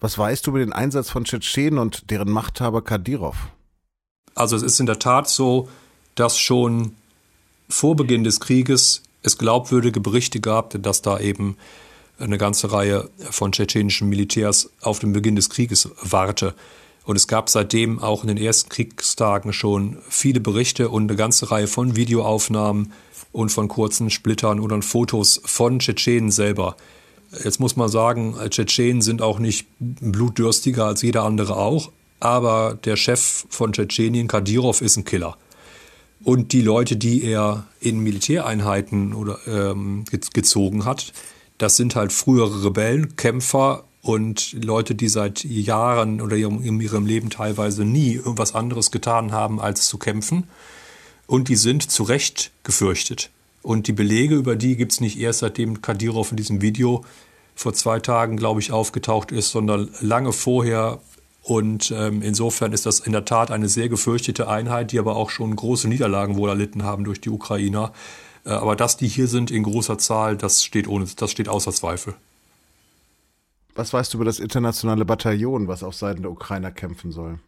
Was 0.00 0.18
weißt 0.18 0.46
du 0.46 0.50
über 0.50 0.58
den 0.58 0.72
Einsatz 0.72 1.10
von 1.10 1.24
Tschetschenen 1.24 1.78
und 1.78 2.10
deren 2.10 2.30
Machthaber 2.30 2.82
Kadyrov? 2.82 3.36
Also 4.34 4.56
es 4.56 4.62
ist 4.62 4.80
in 4.80 4.86
der 4.86 4.98
Tat 4.98 5.28
so, 5.28 5.68
dass 6.14 6.38
schon 6.38 6.94
vor 7.68 7.96
Beginn 7.96 8.24
des 8.24 8.40
Krieges 8.40 9.02
es 9.22 9.38
glaubwürdige 9.38 10.00
Berichte 10.00 10.40
gab, 10.40 10.82
dass 10.82 11.02
da 11.02 11.18
eben 11.18 11.56
eine 12.18 12.38
ganze 12.38 12.70
Reihe 12.70 13.08
von 13.30 13.52
tschetschenischen 13.52 14.08
Militärs 14.08 14.70
auf 14.80 14.98
den 14.98 15.12
Beginn 15.12 15.36
des 15.36 15.50
Krieges 15.50 15.88
warte. 16.02 16.54
Und 17.04 17.16
es 17.16 17.28
gab 17.28 17.50
seitdem 17.50 17.98
auch 17.98 18.22
in 18.22 18.28
den 18.28 18.38
ersten 18.38 18.70
Kriegstagen 18.70 19.52
schon 19.52 19.98
viele 20.08 20.40
Berichte 20.40 20.88
und 20.88 21.10
eine 21.10 21.16
ganze 21.16 21.50
Reihe 21.50 21.66
von 21.66 21.96
Videoaufnahmen 21.96 22.92
und 23.32 23.50
von 23.50 23.68
kurzen 23.68 24.10
Splittern 24.10 24.58
oder 24.60 24.80
Fotos 24.80 25.40
von 25.44 25.80
Tschetschenen 25.80 26.30
selber. 26.30 26.76
Jetzt 27.42 27.60
muss 27.60 27.76
man 27.76 27.88
sagen, 27.88 28.36
Tschetschenen 28.48 29.02
sind 29.02 29.20
auch 29.20 29.38
nicht 29.38 29.66
blutdürstiger 29.78 30.86
als 30.86 31.02
jeder 31.02 31.24
andere 31.24 31.56
auch, 31.56 31.90
aber 32.20 32.78
der 32.84 32.96
Chef 32.96 33.44
von 33.50 33.72
Tschetschenien, 33.72 34.28
Kadyrov, 34.28 34.80
ist 34.80 34.96
ein 34.96 35.04
Killer. 35.04 35.36
Und 36.22 36.52
die 36.52 36.62
Leute, 36.62 36.96
die 36.96 37.22
er 37.22 37.66
in 37.80 37.98
Militäreinheiten 37.98 39.12
oder 39.12 39.38
ähm, 39.46 40.04
gezogen 40.32 40.86
hat, 40.86 41.12
das 41.58 41.76
sind 41.76 41.96
halt 41.96 42.12
frühere 42.12 42.64
Rebellen, 42.64 43.16
Kämpfer 43.16 43.84
und 44.04 44.52
Leute, 44.62 44.94
die 44.94 45.08
seit 45.08 45.44
Jahren 45.44 46.20
oder 46.20 46.36
in 46.36 46.78
ihrem 46.78 47.06
Leben 47.06 47.30
teilweise 47.30 47.86
nie 47.86 48.12
irgendwas 48.12 48.54
anderes 48.54 48.90
getan 48.90 49.32
haben, 49.32 49.62
als 49.62 49.88
zu 49.88 49.96
kämpfen. 49.96 50.44
Und 51.26 51.48
die 51.48 51.56
sind 51.56 51.90
zu 51.90 52.02
Recht 52.02 52.50
gefürchtet. 52.64 53.30
Und 53.62 53.86
die 53.86 53.94
Belege 53.94 54.34
über 54.34 54.56
die 54.56 54.76
gibt 54.76 54.92
es 54.92 55.00
nicht 55.00 55.18
erst 55.18 55.38
seitdem 55.38 55.80
Kadyrov 55.80 56.32
in 56.32 56.36
diesem 56.36 56.60
Video 56.60 57.02
vor 57.54 57.72
zwei 57.72 57.98
Tagen, 57.98 58.36
glaube 58.36 58.60
ich, 58.60 58.72
aufgetaucht 58.72 59.32
ist, 59.32 59.52
sondern 59.52 59.88
lange 60.02 60.34
vorher. 60.34 61.00
Und 61.40 61.90
ähm, 61.96 62.20
insofern 62.20 62.74
ist 62.74 62.84
das 62.84 63.00
in 63.00 63.12
der 63.12 63.24
Tat 63.24 63.50
eine 63.50 63.70
sehr 63.70 63.88
gefürchtete 63.88 64.48
Einheit, 64.48 64.92
die 64.92 64.98
aber 64.98 65.16
auch 65.16 65.30
schon 65.30 65.56
große 65.56 65.88
Niederlagen 65.88 66.36
wohl 66.36 66.50
erlitten 66.50 66.82
haben 66.82 67.04
durch 67.04 67.22
die 67.22 67.30
Ukrainer. 67.30 67.94
Äh, 68.44 68.50
aber 68.50 68.76
dass 68.76 68.98
die 68.98 69.08
hier 69.08 69.28
sind 69.28 69.50
in 69.50 69.62
großer 69.62 69.96
Zahl, 69.96 70.36
das 70.36 70.62
steht, 70.62 70.88
ohne, 70.88 71.06
das 71.16 71.30
steht 71.30 71.48
außer 71.48 71.72
Zweifel. 71.72 72.14
Was 73.74 73.92
weißt 73.92 74.12
du 74.14 74.18
über 74.18 74.24
das 74.24 74.38
internationale 74.38 75.04
Bataillon, 75.04 75.66
was 75.66 75.82
auf 75.82 75.94
Seiten 75.94 76.22
der 76.22 76.30
Ukrainer 76.30 76.70
kämpfen 76.70 77.10
soll? 77.10 77.40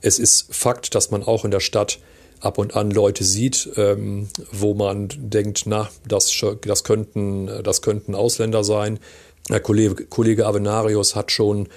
Es 0.00 0.18
ist 0.18 0.54
Fakt, 0.54 0.94
dass 0.94 1.10
man 1.10 1.22
auch 1.22 1.44
in 1.44 1.50
der 1.50 1.60
Stadt 1.60 1.98
ab 2.40 2.58
und 2.58 2.76
an 2.76 2.90
Leute 2.90 3.24
sieht, 3.24 3.70
ähm, 3.76 4.28
wo 4.52 4.74
man 4.74 5.08
denkt, 5.16 5.62
na, 5.66 5.88
das, 6.06 6.32
das, 6.60 6.84
könnten, 6.84 7.50
das 7.64 7.82
könnten 7.82 8.14
Ausländer 8.14 8.62
sein. 8.62 8.98
Der 9.48 9.60
Kollege, 9.60 10.06
Kollege 10.06 10.46
Avenarius 10.46 11.16
hat 11.16 11.32
schon 11.32 11.68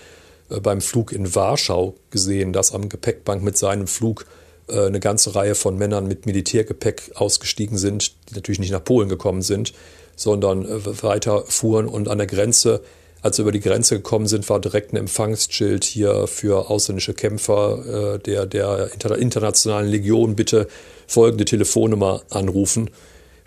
äh, 0.50 0.60
beim 0.60 0.82
Flug 0.82 1.12
in 1.12 1.34
Warschau 1.34 1.96
gesehen, 2.12 2.54
dass 2.54 2.74
am 2.74 2.90
Gepäckbank 2.90 3.42
mit 3.42 3.58
seinem 3.58 3.88
Flug 3.88 4.26
äh, 4.68 4.86
eine 4.86 5.00
ganze 5.00 5.34
Reihe 5.34 5.56
von 5.56 5.78
Männern 5.78 6.08
mit 6.08 6.26
Militärgepäck 6.26 7.12
ausgestiegen 7.16 7.78
sind, 7.78 8.14
die 8.30 8.36
natürlich 8.36 8.60
nicht 8.60 8.72
nach 8.72 8.84
Polen 8.84 9.10
gekommen 9.10 9.42
sind, 9.42 9.74
sondern 10.16 10.66
äh, 10.66 11.04
weiter 11.04 11.46
fuhren 11.48 11.88
und 11.88 12.10
an 12.10 12.18
der 12.18 12.28
Grenze, 12.28 12.82
als 13.22 13.36
sie 13.36 13.42
über 13.42 13.52
die 13.52 13.60
Grenze 13.60 13.96
gekommen 13.96 14.28
sind, 14.28 14.50
war 14.50 14.60
direkt 14.60 14.94
ein 14.94 14.98
Empfangsschild 14.98 15.84
hier 15.84 16.28
für 16.28 16.70
ausländische 16.70 17.14
Kämpfer 17.14 18.16
äh, 18.16 18.20
der, 18.20 18.46
der 18.46 18.92
internationalen 19.18 19.90
Legion 19.90 20.36
bitte 20.36 20.68
folgende 21.08 21.46
Telefonnummer 21.46 22.22
anrufen. 22.30 22.90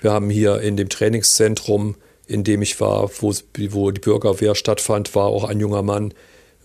Wir 0.01 0.13
haben 0.13 0.31
hier 0.31 0.61
in 0.61 0.77
dem 0.77 0.89
Trainingszentrum, 0.89 1.95
in 2.27 2.45
dem 2.45 2.61
ich 2.61 2.81
war, 2.81 3.11
wo, 3.21 3.33
wo 3.71 3.91
die 3.91 4.01
Bürgerwehr 4.01 4.55
stattfand, 4.55 5.15
war 5.15 5.27
auch 5.27 5.45
ein 5.45 5.61
junger 5.61 5.83
Mann, 5.83 6.13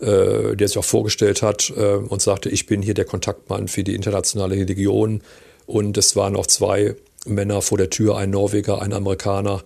äh, 0.00 0.56
der 0.56 0.68
sich 0.68 0.76
auch 0.76 0.84
vorgestellt 0.84 1.42
hat 1.42 1.72
äh, 1.76 1.94
und 1.94 2.20
sagte, 2.20 2.50
ich 2.50 2.66
bin 2.66 2.82
hier 2.82 2.94
der 2.94 3.04
Kontaktmann 3.04 3.68
für 3.68 3.84
die 3.84 3.94
internationale 3.94 4.56
Legion. 4.56 5.22
Und 5.66 5.96
es 5.96 6.16
waren 6.16 6.36
auch 6.36 6.46
zwei 6.46 6.94
Männer 7.26 7.62
vor 7.62 7.78
der 7.78 7.90
Tür, 7.90 8.16
ein 8.16 8.30
Norweger, 8.30 8.82
ein 8.82 8.92
Amerikaner, 8.92 9.62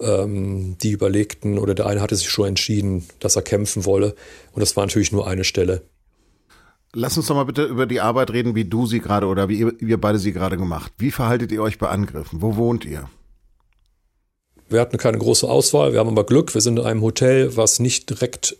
die 0.00 0.90
überlegten, 0.90 1.58
oder 1.58 1.74
der 1.74 1.86
eine 1.86 2.00
hatte 2.00 2.14
sich 2.14 2.28
schon 2.30 2.48
entschieden, 2.48 3.04
dass 3.18 3.36
er 3.36 3.42
kämpfen 3.42 3.84
wolle. 3.84 4.14
Und 4.52 4.60
das 4.60 4.76
war 4.76 4.86
natürlich 4.86 5.10
nur 5.12 5.26
eine 5.26 5.44
Stelle. 5.44 5.82
Lass 6.94 7.16
uns 7.16 7.26
doch 7.26 7.34
mal 7.34 7.44
bitte 7.44 7.64
über 7.64 7.86
die 7.86 8.00
Arbeit 8.00 8.30
reden, 8.30 8.54
wie 8.54 8.64
du 8.64 8.86
sie 8.86 9.00
gerade 9.00 9.26
oder 9.26 9.48
wie 9.48 9.58
ihr, 9.58 9.72
ihr 9.82 10.00
beide 10.00 10.18
sie 10.18 10.32
gerade 10.32 10.56
gemacht. 10.56 10.92
Wie 10.98 11.10
verhaltet 11.10 11.52
ihr 11.52 11.62
euch 11.62 11.78
bei 11.78 11.88
Angriffen? 11.88 12.40
Wo 12.40 12.56
wohnt 12.56 12.84
ihr? 12.84 13.10
Wir 14.70 14.80
hatten 14.80 14.98
keine 14.98 15.18
große 15.18 15.48
Auswahl, 15.48 15.92
wir 15.92 15.98
haben 15.98 16.08
aber 16.08 16.24
Glück. 16.24 16.54
Wir 16.54 16.60
sind 16.60 16.78
in 16.78 16.84
einem 16.84 17.02
Hotel, 17.02 17.56
was 17.56 17.78
nicht 17.78 18.08
direkt 18.08 18.56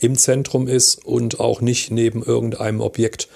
im 0.00 0.16
Zentrum 0.16 0.68
ist 0.68 1.04
und 1.04 1.40
auch 1.40 1.60
nicht 1.60 1.90
neben 1.90 2.22
irgendeinem 2.22 2.80
Objekt, 2.80 3.28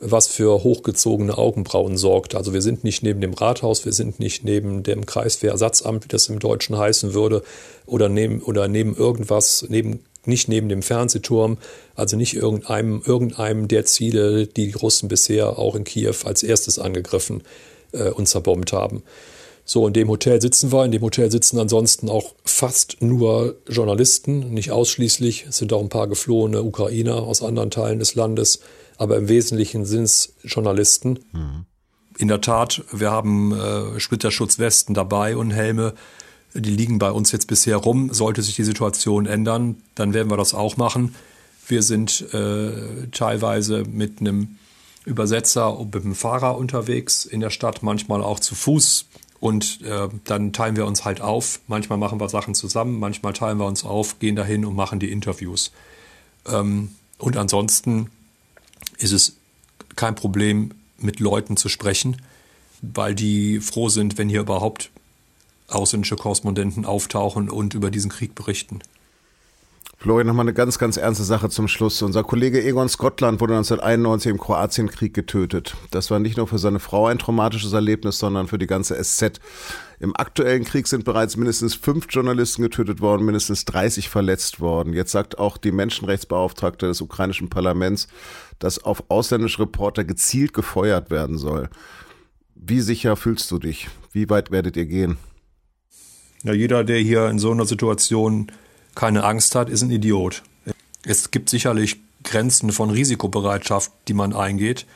was 0.00 0.28
für 0.28 0.62
hochgezogene 0.62 1.36
Augenbrauen 1.36 1.96
sorgt. 1.96 2.34
Also 2.34 2.52
wir 2.52 2.62
sind 2.62 2.84
nicht 2.84 3.02
neben 3.02 3.20
dem 3.20 3.34
Rathaus, 3.34 3.84
wir 3.84 3.92
sind 3.92 4.20
nicht 4.20 4.44
neben 4.44 4.82
dem 4.82 5.06
Kreiswehrersatzamt, 5.06 6.04
wie 6.04 6.08
das 6.08 6.28
im 6.28 6.38
Deutschen 6.38 6.78
heißen 6.78 7.14
würde, 7.14 7.42
oder 7.86 8.08
neben, 8.08 8.42
oder 8.42 8.68
neben 8.68 8.94
irgendwas, 8.96 9.66
neben, 9.68 10.00
nicht 10.24 10.48
neben 10.48 10.68
dem 10.68 10.82
Fernsehturm, 10.82 11.58
also 11.96 12.16
nicht 12.16 12.34
irgendeinem, 12.34 13.02
irgendeinem 13.04 13.66
der 13.66 13.86
Ziele, 13.86 14.46
die 14.46 14.68
die 14.68 14.72
Russen 14.72 15.08
bisher 15.08 15.58
auch 15.58 15.74
in 15.74 15.84
Kiew 15.84 16.14
als 16.24 16.42
erstes 16.42 16.78
angegriffen 16.78 17.42
äh, 17.92 18.10
und 18.10 18.28
zerbombt 18.28 18.72
haben. 18.72 19.02
So, 19.64 19.86
in 19.86 19.92
dem 19.92 20.08
Hotel 20.08 20.40
sitzen 20.40 20.72
wir. 20.72 20.86
In 20.86 20.92
dem 20.92 21.02
Hotel 21.02 21.30
sitzen 21.30 21.58
ansonsten 21.58 22.08
auch 22.08 22.34
fast 22.42 23.02
nur 23.02 23.56
Journalisten, 23.68 24.54
nicht 24.54 24.70
ausschließlich. 24.70 25.44
Es 25.46 25.58
sind 25.58 25.74
auch 25.74 25.82
ein 25.82 25.90
paar 25.90 26.08
geflohene 26.08 26.62
Ukrainer 26.62 27.16
aus 27.16 27.42
anderen 27.42 27.70
Teilen 27.70 27.98
des 27.98 28.14
Landes, 28.14 28.60
aber 28.98 29.16
im 29.16 29.28
Wesentlichen 29.28 29.86
sind 29.86 30.02
es 30.04 30.34
Journalisten. 30.42 31.20
Mhm. 31.32 31.64
In 32.18 32.28
der 32.28 32.40
Tat, 32.40 32.84
wir 32.92 33.12
haben 33.12 33.52
äh, 33.52 34.00
Splitterschutzwesten 34.00 34.94
dabei 34.94 35.36
und 35.36 35.52
Helme. 35.52 35.94
Die 36.52 36.70
liegen 36.70 36.98
bei 36.98 37.12
uns 37.12 37.30
jetzt 37.30 37.46
bisher 37.46 37.76
rum. 37.76 38.12
Sollte 38.12 38.42
sich 38.42 38.56
die 38.56 38.64
Situation 38.64 39.26
ändern, 39.26 39.76
dann 39.94 40.14
werden 40.14 40.28
wir 40.28 40.36
das 40.36 40.52
auch 40.52 40.76
machen. 40.76 41.14
Wir 41.68 41.82
sind 41.82 42.32
äh, 42.34 43.06
teilweise 43.12 43.84
mit 43.84 44.20
einem 44.20 44.56
Übersetzer 45.04 45.78
und 45.78 45.94
mit 45.94 46.04
einem 46.04 46.14
Fahrer 46.14 46.56
unterwegs 46.58 47.24
in 47.24 47.40
der 47.40 47.50
Stadt, 47.50 47.82
manchmal 47.82 48.22
auch 48.22 48.40
zu 48.40 48.54
Fuß. 48.54 49.06
Und 49.38 49.82
äh, 49.82 50.08
dann 50.24 50.52
teilen 50.52 50.74
wir 50.74 50.86
uns 50.86 51.04
halt 51.04 51.20
auf. 51.20 51.60
Manchmal 51.68 51.98
machen 51.98 52.18
wir 52.18 52.28
Sachen 52.28 52.56
zusammen, 52.56 52.98
manchmal 52.98 53.32
teilen 53.32 53.58
wir 53.58 53.66
uns 53.66 53.84
auf, 53.84 54.18
gehen 54.18 54.34
dahin 54.34 54.64
und 54.64 54.74
machen 54.74 54.98
die 54.98 55.12
Interviews. 55.12 55.70
Ähm, 56.46 56.90
und 57.18 57.36
ansonsten 57.36 58.10
ist 58.98 59.12
es 59.12 59.36
kein 59.96 60.14
Problem, 60.14 60.72
mit 60.98 61.20
Leuten 61.20 61.56
zu 61.56 61.68
sprechen, 61.68 62.20
weil 62.82 63.14
die 63.14 63.60
froh 63.60 63.88
sind, 63.88 64.18
wenn 64.18 64.28
hier 64.28 64.40
überhaupt 64.40 64.90
ausländische 65.68 66.16
Korrespondenten 66.16 66.84
auftauchen 66.84 67.50
und 67.50 67.74
über 67.74 67.90
diesen 67.90 68.10
Krieg 68.10 68.34
berichten. 68.34 68.80
Florian, 70.00 70.28
nochmal 70.28 70.44
eine 70.44 70.54
ganz, 70.54 70.78
ganz 70.78 70.96
ernste 70.96 71.24
Sache 71.24 71.48
zum 71.48 71.66
Schluss. 71.66 72.02
Unser 72.02 72.22
Kollege 72.22 72.64
Egon 72.64 72.88
Scotland 72.88 73.40
wurde 73.40 73.54
1991 73.54 74.30
im 74.30 74.38
Kroatienkrieg 74.38 75.12
getötet. 75.12 75.74
Das 75.90 76.08
war 76.12 76.20
nicht 76.20 76.36
nur 76.36 76.46
für 76.46 76.58
seine 76.58 76.78
Frau 76.78 77.06
ein 77.06 77.18
traumatisches 77.18 77.72
Erlebnis, 77.72 78.20
sondern 78.20 78.46
für 78.46 78.58
die 78.58 78.68
ganze 78.68 78.94
SZ. 79.02 79.40
Im 79.98 80.14
aktuellen 80.14 80.62
Krieg 80.62 80.86
sind 80.86 81.04
bereits 81.04 81.36
mindestens 81.36 81.74
fünf 81.74 82.06
Journalisten 82.10 82.62
getötet 82.62 83.00
worden, 83.00 83.24
mindestens 83.24 83.64
30 83.64 84.08
verletzt 84.08 84.60
worden. 84.60 84.92
Jetzt 84.92 85.10
sagt 85.10 85.36
auch 85.40 85.56
die 85.56 85.72
Menschenrechtsbeauftragte 85.72 86.86
des 86.86 87.00
ukrainischen 87.00 87.50
Parlaments, 87.50 88.06
dass 88.60 88.78
auf 88.78 89.02
ausländische 89.08 89.62
Reporter 89.62 90.04
gezielt 90.04 90.52
gefeuert 90.52 91.10
werden 91.10 91.38
soll. 91.38 91.70
Wie 92.54 92.82
sicher 92.82 93.16
fühlst 93.16 93.50
du 93.50 93.58
dich? 93.58 93.88
Wie 94.12 94.30
weit 94.30 94.52
werdet 94.52 94.76
ihr 94.76 94.86
gehen? 94.86 95.16
Ja, 96.44 96.52
jeder, 96.52 96.84
der 96.84 96.98
hier 97.00 97.26
in 97.28 97.40
so 97.40 97.50
einer 97.50 97.66
Situation 97.66 98.52
keine 98.94 99.24
Angst 99.24 99.54
hat, 99.54 99.68
ist 99.68 99.82
ein 99.82 99.90
Idiot. 99.90 100.42
Es 101.04 101.30
gibt 101.30 101.48
sicherlich 101.48 102.00
Grenzen 102.24 102.72
von 102.72 102.90
Risikobereitschaft, 102.90 103.90
die 104.08 104.14
man 104.14 104.32
eingeht. 104.32 104.86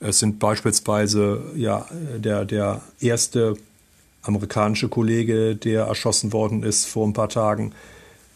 Es 0.00 0.18
sind 0.18 0.38
beispielsweise 0.38 1.42
ja 1.54 1.86
der, 2.16 2.44
der 2.44 2.82
erste 3.00 3.56
amerikanische 4.22 4.88
Kollege, 4.88 5.54
der 5.56 5.84
erschossen 5.84 6.32
worden 6.32 6.62
ist 6.62 6.86
vor 6.86 7.06
ein 7.06 7.12
paar 7.12 7.28
Tagen, 7.28 7.72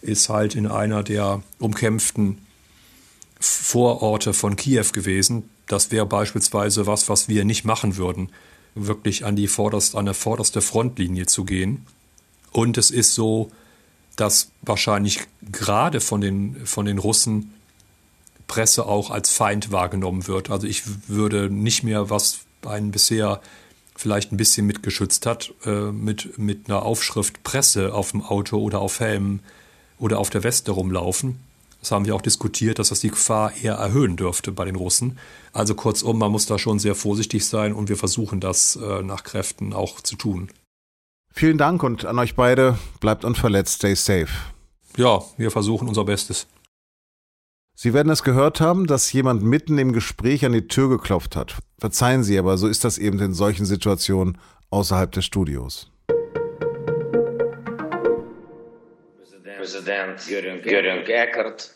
ist 0.02 0.28
halt 0.28 0.54
in 0.54 0.66
einer 0.66 1.02
der 1.02 1.42
umkämpften 1.58 2.38
Vororte 3.40 4.32
von 4.32 4.56
Kiew 4.56 4.86
gewesen. 4.92 5.48
Das 5.66 5.90
wäre 5.90 6.06
beispielsweise 6.06 6.86
was, 6.86 7.08
was 7.08 7.28
wir 7.28 7.44
nicht 7.44 7.64
machen 7.64 7.96
würden, 7.96 8.30
wirklich 8.74 9.24
an 9.24 9.36
die 9.36 9.48
vorderste, 9.48 9.98
an 9.98 10.04
der 10.04 10.14
vorderste 10.14 10.60
Frontlinie 10.60 11.26
zu 11.26 11.44
gehen. 11.44 11.86
Und 12.52 12.78
es 12.78 12.90
ist 12.90 13.14
so, 13.14 13.50
dass 14.16 14.50
wahrscheinlich 14.62 15.20
gerade 15.52 16.00
von 16.00 16.20
den, 16.20 16.66
von 16.66 16.86
den 16.86 16.98
Russen 16.98 17.52
Presse 18.46 18.86
auch 18.86 19.10
als 19.10 19.30
Feind 19.30 19.72
wahrgenommen 19.72 20.26
wird. 20.26 20.50
Also 20.50 20.66
ich 20.66 21.08
würde 21.08 21.50
nicht 21.50 21.82
mehr, 21.82 22.10
was 22.10 22.40
einen 22.64 22.90
bisher 22.90 23.40
vielleicht 23.96 24.32
ein 24.32 24.36
bisschen 24.36 24.66
mitgeschützt 24.66 25.26
hat, 25.26 25.52
äh, 25.64 25.90
mit, 25.90 26.38
mit 26.38 26.68
einer 26.68 26.82
Aufschrift 26.82 27.42
Presse 27.42 27.94
auf 27.94 28.10
dem 28.10 28.22
Auto 28.22 28.58
oder 28.58 28.80
auf 28.80 29.00
Helm 29.00 29.40
oder 29.98 30.18
auf 30.18 30.30
der 30.30 30.44
Weste 30.44 30.72
rumlaufen. 30.72 31.40
Das 31.80 31.90
haben 31.92 32.04
wir 32.04 32.14
auch 32.14 32.22
diskutiert, 32.22 32.78
dass 32.78 32.88
das 32.88 33.00
die 33.00 33.10
Gefahr 33.10 33.52
eher 33.56 33.74
erhöhen 33.74 34.16
dürfte 34.16 34.52
bei 34.52 34.64
den 34.64 34.76
Russen. 34.76 35.18
Also 35.52 35.74
kurzum, 35.74 36.18
man 36.18 36.32
muss 36.32 36.46
da 36.46 36.58
schon 36.58 36.78
sehr 36.78 36.94
vorsichtig 36.94 37.46
sein 37.46 37.72
und 37.72 37.88
wir 37.88 37.96
versuchen 37.96 38.40
das 38.40 38.76
äh, 38.76 39.02
nach 39.02 39.22
Kräften 39.22 39.72
auch 39.72 40.00
zu 40.00 40.16
tun. 40.16 40.50
Vielen 41.38 41.58
Dank 41.58 41.82
und 41.82 42.06
an 42.06 42.18
euch 42.18 42.34
beide. 42.34 42.78
Bleibt 42.98 43.22
unverletzt, 43.22 43.74
stay 43.74 43.94
safe. 43.94 44.28
Ja, 44.96 45.20
wir 45.36 45.50
versuchen 45.50 45.86
unser 45.86 46.06
Bestes. 46.06 46.46
Sie 47.74 47.92
werden 47.92 48.08
es 48.08 48.22
gehört 48.22 48.62
haben, 48.62 48.86
dass 48.86 49.12
jemand 49.12 49.42
mitten 49.42 49.76
im 49.76 49.92
Gespräch 49.92 50.46
an 50.46 50.52
die 50.52 50.66
Tür 50.66 50.88
geklopft 50.88 51.36
hat. 51.36 51.56
Verzeihen 51.78 52.24
Sie, 52.24 52.38
aber 52.38 52.56
so 52.56 52.68
ist 52.68 52.84
das 52.84 52.96
eben 52.96 53.18
in 53.18 53.34
solchen 53.34 53.66
Situationen 53.66 54.38
außerhalb 54.70 55.12
des 55.12 55.26
Studios. 55.26 55.92
Präsident 59.52 60.26
Eckert, 61.10 61.74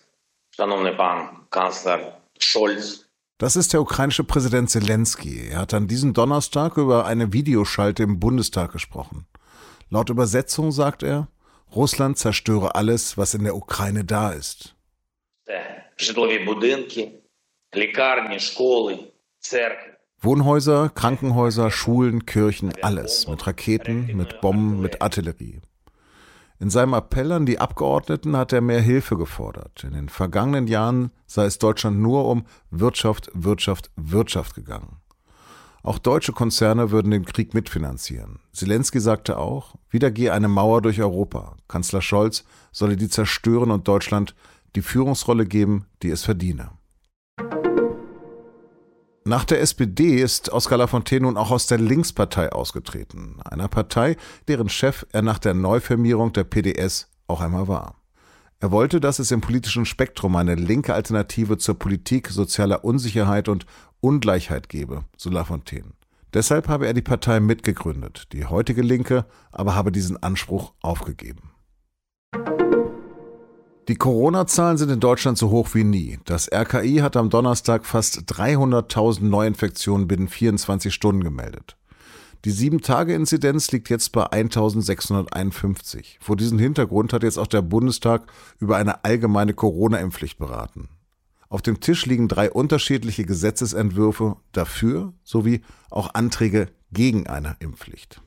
Scholz. 2.38 3.04
Das 3.36 3.56
ist 3.56 3.74
der 3.74 3.82
ukrainische 3.82 4.24
Präsident 4.24 4.70
Zelensky. 4.70 5.48
Er 5.48 5.58
hat 5.58 5.74
an 5.74 5.86
diesem 5.86 6.14
Donnerstag 6.14 6.78
über 6.78 7.04
eine 7.04 7.34
Videoschalte 7.34 8.02
im 8.02 8.18
Bundestag 8.20 8.72
gesprochen. 8.72 9.26
Laut 9.90 10.08
Übersetzung 10.08 10.70
sagt 10.70 11.02
er, 11.02 11.28
Russland 11.74 12.16
zerstöre 12.16 12.76
alles, 12.76 13.18
was 13.18 13.34
in 13.34 13.42
der 13.42 13.56
Ukraine 13.56 14.04
da 14.04 14.30
ist. 14.30 14.76
Wohnhäuser, 20.20 20.90
Krankenhäuser, 20.90 21.70
Schulen, 21.70 22.24
Kirchen, 22.24 22.72
alles 22.82 23.26
mit 23.26 23.46
Raketen, 23.46 24.16
mit 24.16 24.40
Bomben, 24.40 24.80
mit 24.80 25.02
Artillerie. 25.02 25.60
In 26.60 26.70
seinem 26.70 26.94
Appell 26.94 27.32
an 27.32 27.46
die 27.46 27.58
Abgeordneten 27.58 28.36
hat 28.36 28.52
er 28.52 28.60
mehr 28.60 28.82
Hilfe 28.82 29.16
gefordert. 29.16 29.82
In 29.82 29.94
den 29.94 30.08
vergangenen 30.08 30.68
Jahren 30.68 31.10
sei 31.26 31.46
es 31.46 31.58
Deutschland 31.58 31.98
nur 31.98 32.28
um 32.28 32.44
Wirtschaft, 32.70 33.30
Wirtschaft, 33.32 33.90
Wirtschaft 33.96 34.54
gegangen. 34.54 34.99
Auch 35.82 35.98
deutsche 35.98 36.32
Konzerne 36.32 36.90
würden 36.90 37.10
den 37.10 37.24
Krieg 37.24 37.54
mitfinanzieren. 37.54 38.40
Zelensky 38.52 39.00
sagte 39.00 39.38
auch, 39.38 39.76
wieder 39.88 40.10
gehe 40.10 40.32
eine 40.32 40.48
Mauer 40.48 40.82
durch 40.82 41.00
Europa. 41.00 41.56
Kanzler 41.68 42.02
Scholz 42.02 42.44
solle 42.70 42.96
die 42.96 43.08
zerstören 43.08 43.70
und 43.70 43.88
Deutschland 43.88 44.34
die 44.76 44.82
Führungsrolle 44.82 45.46
geben, 45.46 45.86
die 46.02 46.10
es 46.10 46.22
verdiene. 46.22 46.70
Nach 49.24 49.44
der 49.44 49.60
SPD 49.60 50.16
ist 50.16 50.50
Oskar 50.50 50.78
Lafontaine 50.78 51.26
nun 51.26 51.36
auch 51.36 51.50
aus 51.50 51.66
der 51.66 51.78
Linkspartei 51.78 52.52
ausgetreten, 52.52 53.36
einer 53.44 53.68
Partei, 53.68 54.16
deren 54.48 54.68
Chef 54.68 55.06
er 55.12 55.22
nach 55.22 55.38
der 55.38 55.54
Neufirmierung 55.54 56.32
der 56.32 56.44
PDS 56.44 57.08
auch 57.26 57.40
einmal 57.40 57.68
war. 57.68 57.99
Er 58.62 58.70
wollte, 58.70 59.00
dass 59.00 59.18
es 59.18 59.30
im 59.30 59.40
politischen 59.40 59.86
Spektrum 59.86 60.36
eine 60.36 60.54
linke 60.54 60.92
Alternative 60.92 61.56
zur 61.56 61.78
Politik 61.78 62.28
sozialer 62.28 62.84
Unsicherheit 62.84 63.48
und 63.48 63.64
Ungleichheit 64.00 64.68
gebe, 64.68 65.04
so 65.16 65.30
Lafontaine. 65.30 65.92
Deshalb 66.34 66.68
habe 66.68 66.86
er 66.86 66.92
die 66.92 67.00
Partei 67.00 67.40
mitgegründet. 67.40 68.28
Die 68.32 68.44
heutige 68.44 68.82
Linke 68.82 69.24
aber 69.50 69.74
habe 69.74 69.90
diesen 69.90 70.22
Anspruch 70.22 70.74
aufgegeben. 70.82 71.52
Die 73.88 73.96
Corona-Zahlen 73.96 74.76
sind 74.76 74.90
in 74.90 75.00
Deutschland 75.00 75.38
so 75.38 75.50
hoch 75.50 75.70
wie 75.72 75.82
nie. 75.82 76.18
Das 76.26 76.52
RKI 76.52 76.98
hat 76.98 77.16
am 77.16 77.30
Donnerstag 77.30 77.86
fast 77.86 78.30
300.000 78.30 79.24
Neuinfektionen 79.24 80.06
binnen 80.06 80.28
24 80.28 80.92
Stunden 80.92 81.24
gemeldet. 81.24 81.76
Die 82.46 82.52
7-Tage-Inzidenz 82.52 83.70
liegt 83.70 83.90
jetzt 83.90 84.12
bei 84.12 84.24
1651. 84.32 86.18
Vor 86.22 86.36
diesem 86.36 86.58
Hintergrund 86.58 87.12
hat 87.12 87.22
jetzt 87.22 87.38
auch 87.38 87.46
der 87.46 87.60
Bundestag 87.60 88.32
über 88.58 88.78
eine 88.78 89.04
allgemeine 89.04 89.52
Corona-Impfpflicht 89.52 90.38
beraten. 90.38 90.88
Auf 91.50 91.60
dem 91.60 91.80
Tisch 91.80 92.06
liegen 92.06 92.28
drei 92.28 92.50
unterschiedliche 92.50 93.26
Gesetzesentwürfe 93.26 94.36
dafür 94.52 95.12
sowie 95.22 95.60
auch 95.90 96.14
Anträge 96.14 96.68
gegen 96.92 97.26
eine 97.26 97.56
Impfpflicht. 97.58 98.22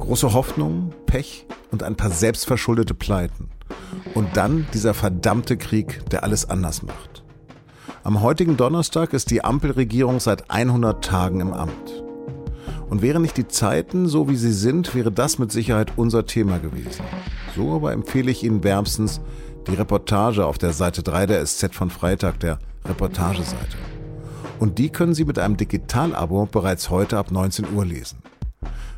Große 0.00 0.32
Hoffnung, 0.32 0.92
Pech 1.06 1.46
und 1.70 1.84
ein 1.84 1.94
paar 1.94 2.10
selbstverschuldete 2.10 2.94
Pleiten. 2.94 3.50
Und 4.14 4.36
dann 4.36 4.66
dieser 4.74 4.94
verdammte 4.94 5.56
Krieg, 5.56 6.04
der 6.10 6.24
alles 6.24 6.50
anders 6.50 6.82
macht. 6.82 7.09
Am 8.02 8.22
heutigen 8.22 8.56
Donnerstag 8.56 9.12
ist 9.12 9.30
die 9.30 9.44
Ampelregierung 9.44 10.20
seit 10.20 10.50
100 10.50 11.04
Tagen 11.04 11.40
im 11.40 11.52
Amt. 11.52 12.02
Und 12.88 13.02
wären 13.02 13.20
nicht 13.20 13.36
die 13.36 13.46
Zeiten 13.46 14.08
so 14.08 14.26
wie 14.26 14.36
sie 14.36 14.54
sind, 14.54 14.94
wäre 14.94 15.12
das 15.12 15.38
mit 15.38 15.52
Sicherheit 15.52 15.92
unser 15.96 16.24
Thema 16.24 16.58
gewesen. 16.58 17.04
So 17.54 17.74
aber 17.74 17.92
empfehle 17.92 18.30
ich 18.30 18.42
Ihnen 18.42 18.64
wärmstens 18.64 19.20
die 19.66 19.74
Reportage 19.74 20.46
auf 20.46 20.56
der 20.56 20.72
Seite 20.72 21.02
3 21.02 21.26
der 21.26 21.44
SZ 21.44 21.74
von 21.74 21.90
Freitag, 21.90 22.40
der 22.40 22.58
Reportageseite. 22.86 23.76
Und 24.58 24.78
die 24.78 24.88
können 24.88 25.12
Sie 25.12 25.26
mit 25.26 25.38
einem 25.38 25.58
Digitalabo 25.58 26.46
bereits 26.46 26.88
heute 26.88 27.18
ab 27.18 27.30
19 27.30 27.66
Uhr 27.74 27.84
lesen. 27.84 28.18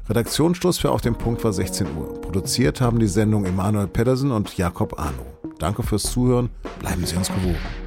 Redaktionsschluss 0.08 0.78
für 0.78 0.92
Auf 0.92 1.00
dem 1.00 1.16
Punkt 1.16 1.42
war 1.42 1.52
16 1.52 1.88
Uhr. 1.96 2.20
Produziert 2.20 2.80
haben 2.80 3.00
die 3.00 3.08
Sendung 3.08 3.46
Emanuel 3.46 3.88
Pedersen 3.88 4.30
und 4.30 4.56
Jakob 4.56 4.98
Arno. 5.00 5.26
Danke 5.58 5.82
fürs 5.82 6.04
Zuhören. 6.04 6.50
Bleiben 6.78 7.04
Sie 7.04 7.16
uns 7.16 7.28
gewogen. 7.28 7.81